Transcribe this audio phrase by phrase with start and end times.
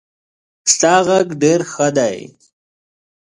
[0.73, 2.17] ستا غږ ډېر ښه دی.